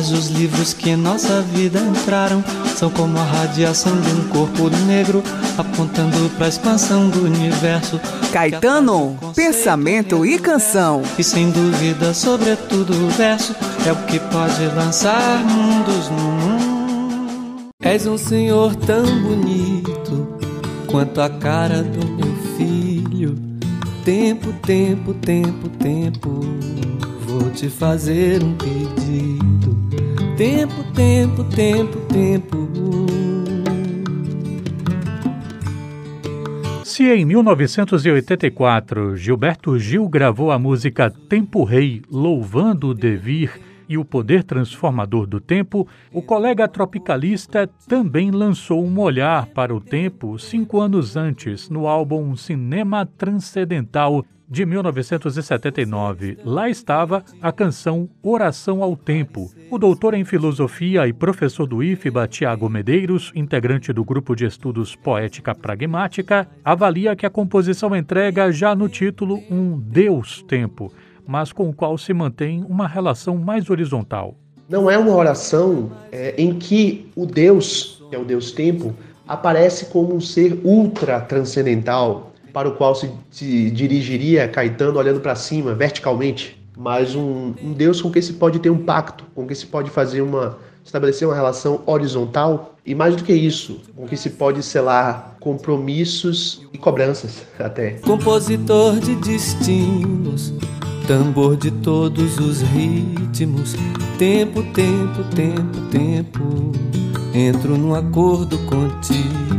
[0.00, 2.42] Mas os livros que em nossa vida entraram
[2.74, 5.22] são como a radiação de um corpo negro
[5.58, 8.00] apontando para a expansão do universo.
[8.32, 11.02] Caetano, pensamento e canção.
[11.18, 13.54] E sem dúvida, sobretudo o verso
[13.86, 17.70] é o que pode lançar mundos no mundo.
[17.82, 20.26] És um senhor tão bonito
[20.86, 23.36] quanto a cara do meu filho.
[24.02, 26.40] Tempo, tempo, tempo, tempo
[27.26, 29.59] vou te fazer um pedido.
[30.40, 32.56] Tempo, tempo, tempo, tempo.
[36.82, 43.50] Se em 1984 Gilberto Gil gravou a música Tempo Rei, louvando o devir
[43.90, 49.80] e o poder transformador do tempo, o colega tropicalista também lançou um olhar para o
[49.80, 56.38] tempo cinco anos antes, no álbum Cinema Transcendental de 1979.
[56.44, 59.50] Lá estava a canção Oração ao Tempo.
[59.68, 64.94] O doutor em filosofia e professor do IFBA, Tiago Medeiros, integrante do grupo de estudos
[64.94, 70.92] Poética Pragmática, avalia que a composição entrega já no título um Deus Tempo,
[71.30, 74.34] mas com o qual se mantém uma relação mais horizontal.
[74.68, 78.92] Não é uma oração é, em que o Deus, que é o Deus Tempo,
[79.28, 85.36] aparece como um ser ultra transcendental, para o qual se, se dirigiria Caetano olhando para
[85.36, 89.54] cima, verticalmente, mas um, um, Deus com quem se pode ter um pacto, com quem
[89.54, 94.16] se pode fazer uma estabelecer uma relação horizontal e mais do que isso, com que
[94.16, 97.92] se pode selar compromissos e cobranças até.
[98.00, 100.52] Compositor de destinos,
[101.10, 103.74] tambor de todos os ritmos,
[104.16, 106.72] tempo, tempo, tempo, tempo,
[107.34, 109.50] entro num acordo contigo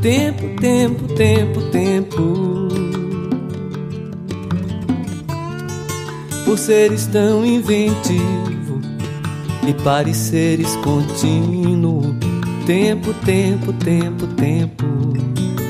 [0.00, 2.68] Tempo, tempo, tempo, tempo.
[6.46, 8.80] Por seres tão inventivo
[9.66, 12.14] e pareceres contínuo.
[12.66, 14.84] Tempo, tempo, tempo, tempo.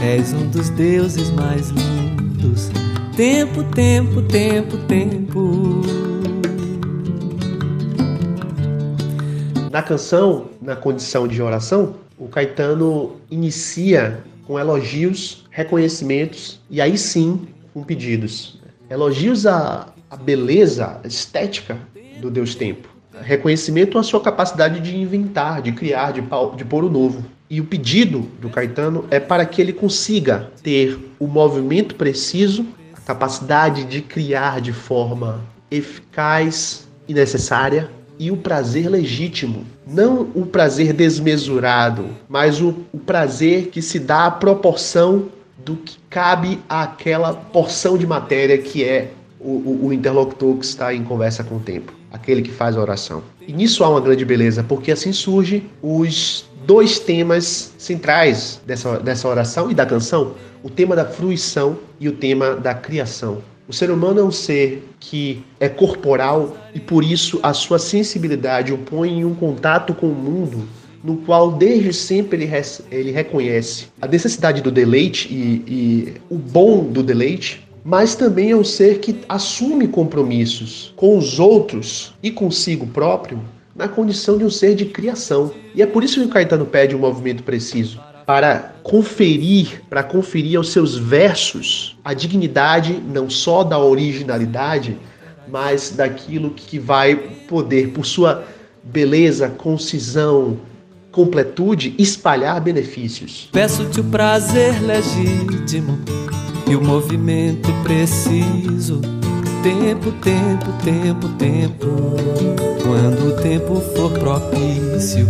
[0.00, 1.85] És um dos deuses mais lindos.
[3.16, 5.80] Tempo, tempo, tempo, tempo.
[9.72, 17.48] Na canção, na condição de oração, o Caetano inicia com elogios, reconhecimentos e aí sim
[17.72, 18.60] com pedidos.
[18.90, 21.78] Elogios à, à beleza à estética
[22.20, 22.86] do Deus Tempo.
[23.22, 27.24] Reconhecimento à sua capacidade de inventar, de criar, de, de pôr o novo.
[27.48, 32.66] E o pedido do Caetano é para que ele consiga ter o movimento preciso,
[33.06, 35.40] capacidade de criar de forma
[35.70, 39.64] eficaz e necessária e o prazer legítimo.
[39.86, 45.26] Não o prazer desmesurado, mas o, o prazer que se dá à proporção
[45.64, 50.92] do que cabe àquela porção de matéria que é o, o, o, interlocutor que está
[50.92, 53.22] em conversa com o tempo, aquele que faz a oração.
[53.46, 59.28] E nisso há uma grande beleza, porque assim surgem os dois temas centrais dessa, dessa
[59.28, 60.34] oração e da canção:
[60.66, 63.40] o tema da fruição e o tema da criação.
[63.68, 68.72] O ser humano é um ser que é corporal e por isso a sua sensibilidade
[68.72, 70.66] o põe em um contato com o mundo
[71.04, 72.52] no qual desde sempre ele,
[72.90, 78.56] ele reconhece a necessidade do deleite e, e o bom do deleite, mas também é
[78.56, 83.40] um ser que assume compromissos com os outros e consigo próprio
[83.72, 85.52] na condição de um ser de criação.
[85.76, 90.58] E é por isso que o Caetano pede um movimento preciso para conferir, para conferir
[90.58, 94.98] aos seus versos a dignidade não só da originalidade,
[95.48, 98.44] mas daquilo que vai poder, por sua
[98.82, 100.58] beleza, concisão,
[101.12, 103.48] completude, espalhar benefícios.
[103.52, 105.98] Peço-te o prazer legítimo
[106.68, 109.15] e o movimento preciso.
[109.66, 111.86] Tempo, tempo, tempo, tempo.
[112.84, 115.26] Quando o tempo for propício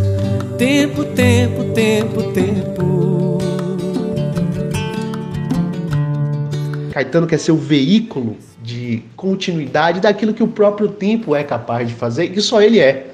[0.58, 3.38] Tempo, tempo, tempo, tempo.
[6.92, 11.94] Caetano quer ser o veículo de continuidade daquilo que o próprio tempo é capaz de
[11.94, 13.06] fazer, que só ele é.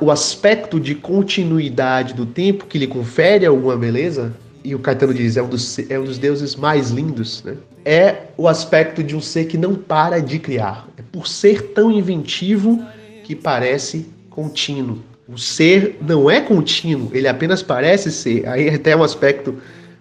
[0.00, 5.36] O aspecto de continuidade do tempo que lhe confere alguma beleza, e o Caetano diz,
[5.36, 7.56] é um dos, é um dos deuses mais lindos, né?
[7.84, 10.88] é o aspecto de um ser que não para de criar.
[10.96, 12.82] É por ser tão inventivo
[13.24, 14.98] que parece contínuo.
[15.28, 18.46] O ser não é contínuo, ele apenas parece ser.
[18.48, 19.56] Aí até um aspecto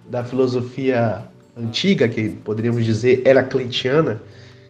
[0.10, 1.24] da filosofia
[1.56, 4.22] antiga, que poderíamos dizer heraclitiana,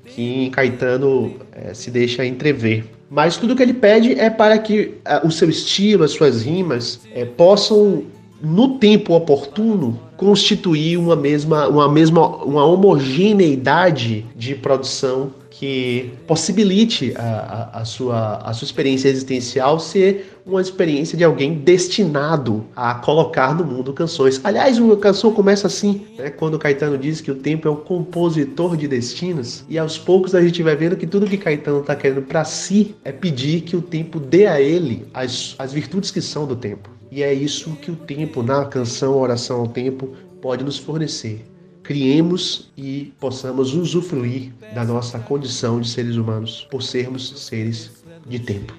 [0.05, 2.83] que Caetano é, se deixa entrever.
[3.09, 6.99] Mas tudo que ele pede é para que a, o seu estilo, as suas rimas,
[7.13, 8.03] é, possam,
[8.41, 17.69] no tempo oportuno, constituir uma mesma, uma mesma, uma homogeneidade de produção que possibilite a,
[17.73, 23.53] a, a, sua, a sua experiência existencial ser uma experiência de alguém destinado a colocar
[23.53, 24.39] no mundo canções.
[24.43, 26.29] Aliás, uma canção começa assim, né?
[26.29, 30.41] quando Caetano diz que o tempo é o compositor de destinos, e aos poucos a
[30.41, 33.81] gente vai vendo que tudo que Caetano está querendo para si é pedir que o
[33.81, 36.98] tempo dê a ele as, as virtudes que são do tempo.
[37.11, 40.09] E é isso que o tempo, na canção Oração ao Tempo,
[40.41, 41.45] pode nos fornecer.
[41.83, 47.91] Criemos e possamos usufruir da nossa condição de seres humanos, por sermos seres
[48.27, 48.73] de tempo.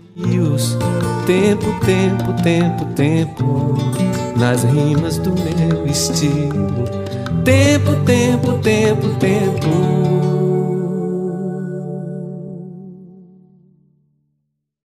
[1.27, 6.85] Tempo, tempo, tempo, tempo, nas rimas do meu estilo.
[7.45, 10.50] Tempo, tempo, tempo, tempo